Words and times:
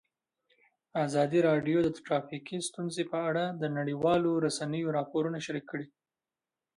ازادي 1.05 1.39
راډیو 1.49 1.77
د 1.83 1.87
ټرافیکي 2.05 2.57
ستونزې 2.69 3.03
په 3.11 3.17
اړه 3.29 3.45
د 3.61 3.63
نړیوالو 3.77 4.31
رسنیو 4.45 4.93
راپورونه 4.97 5.37
شریک 5.45 5.65
کړي. 5.71 5.87